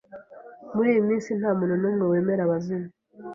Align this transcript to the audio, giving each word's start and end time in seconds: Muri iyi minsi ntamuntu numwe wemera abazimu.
Muri 0.75 0.87
iyi 0.93 1.01
minsi 1.09 1.29
ntamuntu 1.39 1.75
numwe 1.81 2.03
wemera 2.11 2.41
abazimu. 2.43 2.87